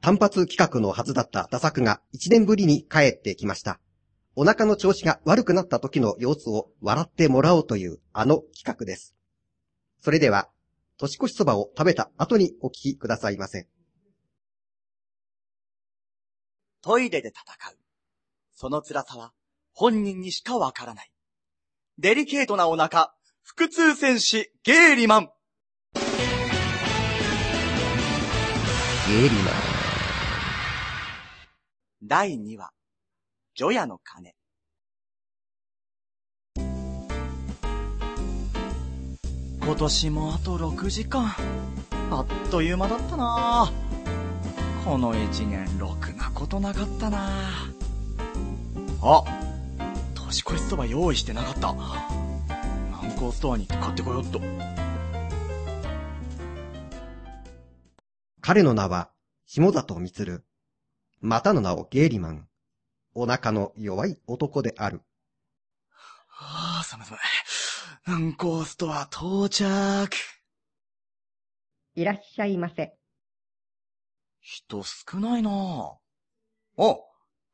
[0.00, 3.80] 単発企画のはずだったダ作が1年ぶりに帰ってきました。
[4.36, 9.16] お腹の調子が悪くなった時の様子を笑ってもらおうというあの企画です。
[10.00, 10.48] それでは、
[10.96, 13.66] 年越しそばを食べた後にお聞きくださいませ。
[16.82, 17.76] トイレで戦う。
[18.54, 19.32] その辛さは
[19.72, 21.10] 本人にしかわからない。
[21.98, 23.12] デリケートなお腹、
[23.42, 25.30] 腹痛戦士ゲーリマン。
[25.94, 29.67] ゲーリマン。
[32.00, 32.70] 第2話、
[33.56, 34.36] ジョヤの鐘。
[39.60, 41.34] 今年もあと6時間。
[42.12, 43.72] あっという間だったな
[44.84, 47.30] この一年、ろくなことなかったな
[49.02, 49.24] あ
[50.14, 51.74] 年越しそば用意してなかった。
[52.92, 54.40] 南光ストアに行って買ってこよっと。
[58.40, 59.10] 彼の名は、
[59.46, 60.47] 下里光。
[61.20, 62.48] またの名をゲーリマン。
[63.14, 65.02] お腹の弱い男である。
[66.28, 67.20] はあ、寒い寒い。
[68.06, 70.08] 南光ストア到着。
[71.96, 72.96] いらっしゃいませ。
[74.40, 75.92] 人少ないなあ。
[76.80, 76.96] あ、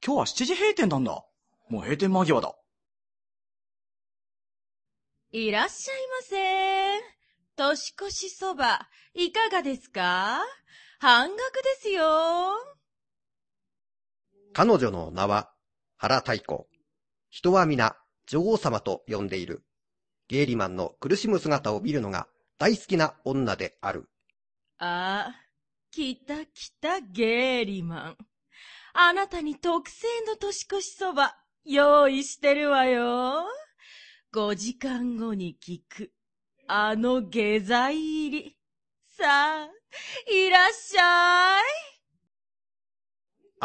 [0.04, 1.24] 今日は7時閉店なんだ。
[1.70, 2.54] もう閉店間際だ。
[5.32, 7.00] いらっしゃいませ。
[7.56, 10.42] 年越しそば、いかがですか？
[10.98, 12.73] 半額ですよ。
[14.54, 15.50] 彼女の名は、
[15.96, 16.66] 原太鼓。
[17.28, 17.96] 人は皆、
[18.28, 19.64] 女王様と呼んでいる。
[20.28, 24.08] ゲーリマンの苦しむ姿を見るのが大好きな女である。
[24.78, 25.34] ああ、
[25.90, 28.16] 来た来たゲーリマン。
[28.92, 33.44] あなたに特製の年越しそば、用意してるわよ。
[34.32, 36.12] 5時間後に聞く、
[36.68, 37.96] あの下剤
[38.26, 38.56] 入り。
[39.18, 39.68] さあ、
[40.32, 41.93] いらっしゃい。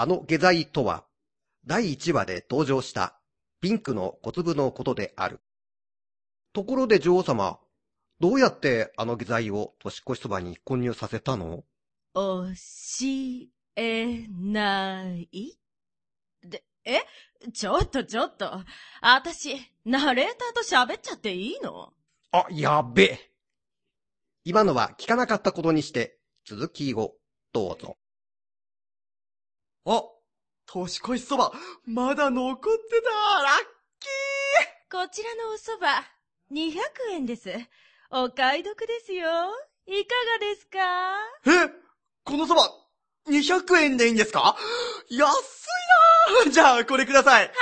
[0.02, 1.04] あの下剤とは、
[1.66, 3.20] 第1話で登場した
[3.60, 5.42] ピンクの小粒のことである。
[6.54, 7.60] ところで女王様、
[8.22, 11.66] どうやってあの下剤を年越しそばに混入させたの？
[12.14, 12.46] 教
[13.76, 15.60] えない
[16.44, 17.02] で、え？
[17.52, 18.54] ちょっとちょっと。
[19.02, 21.92] あたし、ナレーターと喋っちゃっていいの？
[22.32, 23.32] あ、やべえ。
[24.46, 27.16] 今のは聞かなかったことにして、続きを
[27.52, 27.98] どうぞ。
[29.86, 30.04] あ、
[30.66, 31.52] 年越しそば、
[31.86, 33.10] まだ残ってた
[33.44, 33.54] ラッ
[34.00, 34.08] キ
[34.92, 36.80] こちらのお蕎麦、200
[37.14, 37.52] 円です。
[38.12, 39.30] お買い得ですよ。
[39.86, 40.80] いかがですか？
[41.46, 41.72] ーえ
[42.24, 42.70] このそば、
[43.28, 44.56] 200円でいいんですか？
[45.10, 47.46] 安いなーじゃあ、これください。
[47.46, 47.54] はーい。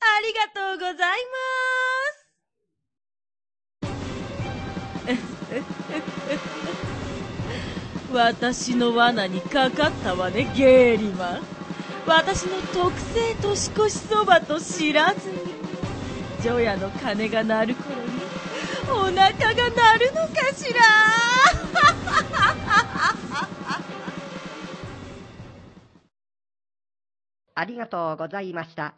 [0.00, 1.18] ありがとうござい
[6.30, 6.57] ます。
[8.12, 11.42] 私の罠にかかったわね、ゲーリマン。
[12.06, 15.36] 私の特製年越しそばと知らずに、
[16.40, 18.08] ジョヤの鐘が鳴る頃に、
[18.90, 19.14] お腹
[19.54, 20.80] が鳴るのかしら？
[27.54, 28.94] ありがとうございました。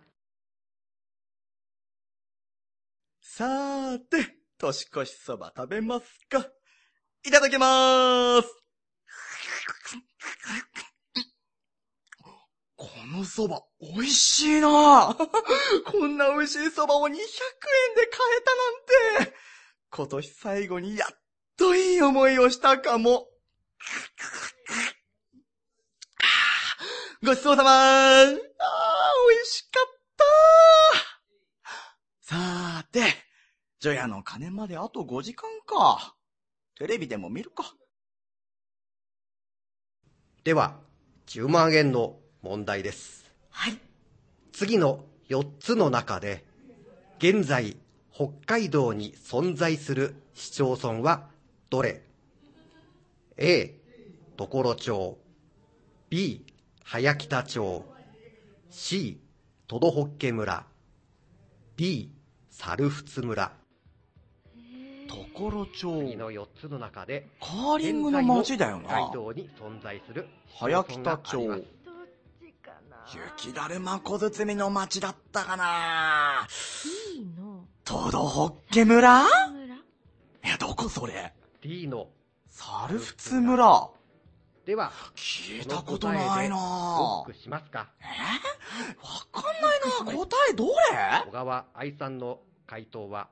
[3.22, 6.46] さーて、年越しそば食べますか？
[7.24, 8.59] いただきまーす。
[12.76, 15.14] このそば、美味しいな
[15.84, 17.30] こんな美味しいそばを200円で買
[18.38, 18.54] えた
[19.20, 19.34] なんて。
[19.90, 21.10] 今年最後にやっ
[21.58, 23.28] といい思いをしたかも。
[27.22, 28.36] ごちそうさまーあー、美
[29.40, 29.84] 味しかっ
[30.16, 30.24] た
[32.22, 33.14] さーて、
[33.78, 36.16] ジョヤの鐘まであと5時間か。
[36.76, 37.74] テレビでも見るか。
[40.42, 40.78] では、
[41.26, 43.30] 10万円の問題です。
[43.50, 43.78] はい。
[44.52, 46.46] 次の4つの中で、
[47.18, 47.76] 現在、
[48.10, 51.28] 北海道に存在する市町村は
[51.68, 52.02] どれ
[53.36, 53.74] ?A、
[54.38, 55.18] 所町。
[56.08, 56.46] B、
[56.84, 57.84] 早北町。
[58.70, 59.20] C、
[59.68, 60.64] トドホッケ村。
[61.76, 62.10] D、
[62.48, 63.59] 猿払村。
[65.40, 66.00] 所町。
[66.00, 70.28] 次の4つの中で、カーリングの街だよな道に存在する
[70.58, 71.64] 早北町。
[73.38, 76.46] 雪だるま小包の街だったかな。
[77.16, 77.64] いいの。
[77.84, 79.24] トドホッケ村。
[79.24, 79.76] 村
[80.42, 81.32] え、どこそれ
[81.62, 82.08] ？D の、
[82.46, 83.88] 猿払村。
[84.64, 86.56] では、聞いたことないな。
[86.56, 87.88] ロックしますか？
[88.00, 88.04] え？
[89.02, 90.18] わかんないな。
[90.18, 90.72] 答えどれ？
[91.26, 93.28] 小川愛さんの回答は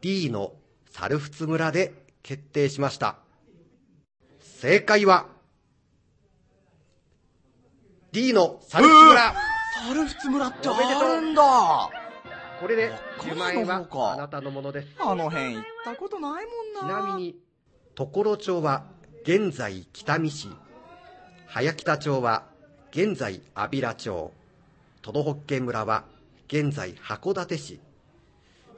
[0.00, 0.52] D の
[1.00, 3.18] 猿払村で決定しました。
[4.40, 5.26] 正解は
[8.10, 9.34] D の猿払村。
[9.86, 11.88] 猿払村ってあるんだ。
[12.60, 12.90] これで
[13.20, 14.88] 北海道10万円はあなたのものです。
[14.98, 17.06] あの辺行ったことないもんちな。
[17.06, 17.36] なみに、
[17.94, 18.86] 所町は
[19.22, 20.48] 現在北見市、
[21.46, 22.42] 早北町は
[22.90, 24.32] 現在安平町、
[25.02, 26.02] トドホッケ村は
[26.48, 27.78] 現在函館市、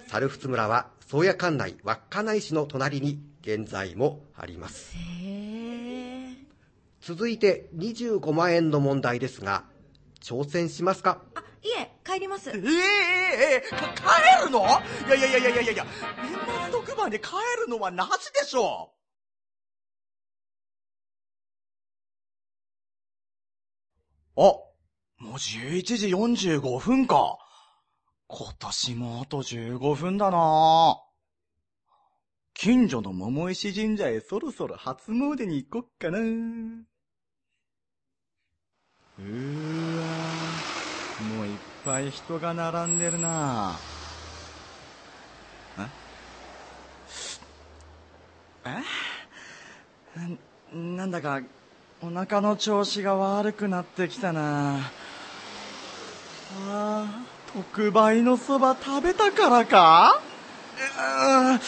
[0.08, 4.94] 猿払村は宗谷管内稚内市の隣に現在もあります。
[7.00, 9.64] 続いて25万円の問題ですが、
[10.22, 11.20] 挑戦しますか？
[11.34, 12.52] あ、いえ、帰りますえ。
[12.52, 13.76] ええええか
[14.40, 14.60] 帰るの？
[14.60, 14.62] い
[15.10, 15.86] やいやいやいやいやいや
[16.22, 16.32] 年
[16.70, 17.30] 末特番で帰
[17.60, 18.92] るのはなしでしょ
[24.36, 24.70] あ、も
[25.18, 27.36] う11時45分か。
[28.32, 30.96] 今年もあと15分だな。
[32.54, 36.18] 近所の桃石神社へそろそろ初詣に行こっかな。
[36.18, 40.04] うーわ
[41.18, 43.76] もういっぱい人が並んでるな。
[45.78, 45.88] え？
[48.64, 48.68] え？
[50.72, 51.40] ななんだか
[52.00, 54.76] お腹の調子が悪くなってきたな。
[54.76, 54.84] あ
[56.68, 60.20] あ特売のそば食べたからか？
[60.80, 60.80] う
[61.52, 61.58] んあ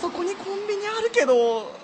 [0.00, 1.80] そこにコンビニあるけど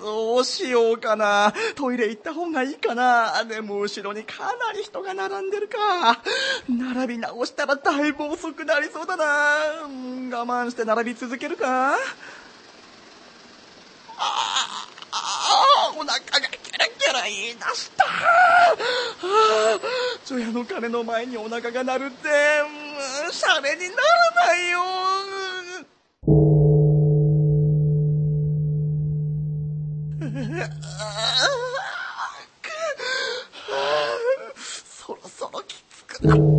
[0.00, 1.52] どうしようかな。
[1.74, 3.44] トイレ行った方がいいかな。
[3.44, 6.22] でも後ろにかなり人が並んでるか。
[6.68, 9.82] 並び直したらだいぶ遅くなりそうだな。
[9.86, 11.94] うん我慢して並び続けるか。
[11.94, 11.98] あ
[14.20, 16.18] あ、お腹が
[16.62, 18.04] キラキラ言い出した。
[18.04, 18.08] あ
[20.28, 22.30] 除夜の鐘の前にお腹が鳴るって、う
[23.30, 24.02] んシャレになら
[24.46, 24.80] ないよ。
[34.54, 36.57] そろそろきつくな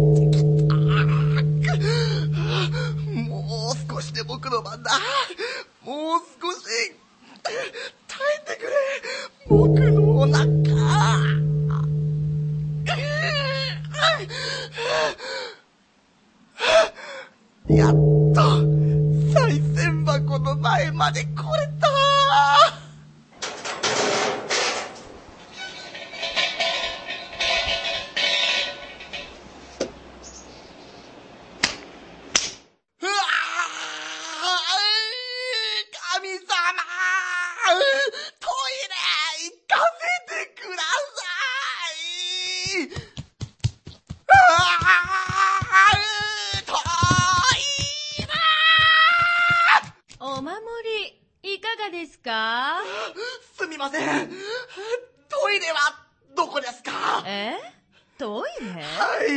[20.69, 21.33] 前まで来れ
[21.81, 21.88] た。
[33.01, 33.10] うわ
[36.13, 36.45] 神様
[55.71, 56.06] は
[56.36, 57.24] どこですか？
[57.25, 57.54] え？
[58.18, 58.71] トイレ？
[58.71, 58.81] は
[59.24, 59.27] い。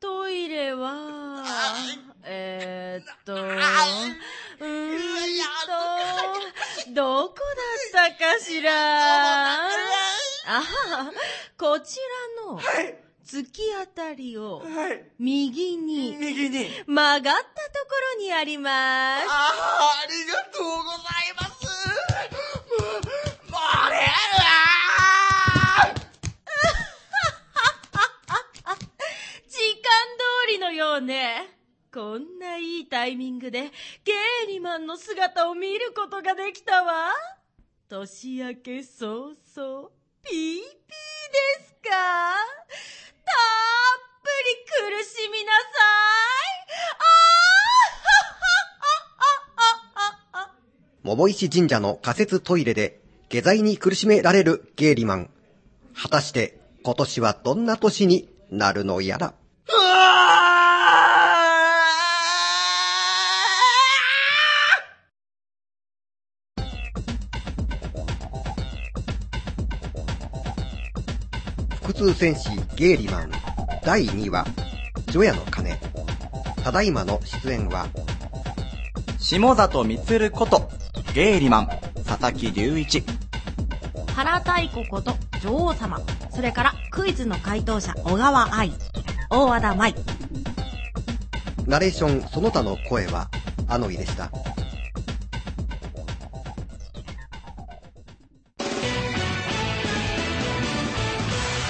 [0.00, 1.44] トイレは、
[2.24, 3.58] えー、っと、うーん
[6.86, 7.34] と、どこ
[7.94, 8.72] だったかしら？
[8.72, 9.56] あ
[10.46, 11.12] はは
[11.58, 11.98] こち
[12.44, 12.96] らのはい。
[13.26, 15.04] 突き当たりをはい。
[15.20, 16.68] 右に右に。
[16.86, 17.44] 曲がったとこ
[18.16, 18.72] ろにあります。
[18.72, 21.50] ああ、ありがとうございます。
[23.50, 23.56] も
[23.90, 23.94] れ
[29.48, 29.84] 時間
[30.16, 31.48] 通りのようね。
[31.92, 33.62] こんないいタイミングで
[34.04, 37.10] ゲーリマンの姿を見ることができたわ。
[37.88, 39.90] 年明け早々、
[40.22, 40.68] ピーピーで
[41.64, 43.40] すかたっ
[44.22, 44.28] ぷ
[44.92, 46.60] り苦しみなさい。
[46.94, 50.50] あー
[51.02, 55.30] 桃石神社の仮設トイレで下剤に苦しめられるゲーリマン。
[56.00, 59.39] 果たして今年はどんな年になるのやら。
[71.90, 73.32] 腹痛戦士ゲーリマン
[73.84, 74.46] 第2話、
[75.10, 75.76] 除夜の鐘。
[76.62, 77.88] ただいまの出演は、
[79.18, 80.70] 下里光こと、
[81.14, 81.68] ゲイリマン、
[82.06, 83.02] 佐々木隆一。
[84.14, 86.00] 原太鼓こと女王様。
[86.32, 88.72] それからクイズの回答者小川愛。
[89.28, 89.94] 大和田舞。
[91.66, 93.28] ナレーションその他の声は、
[93.66, 94.30] あのいでした。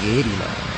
[0.00, 0.69] ゲーリマン。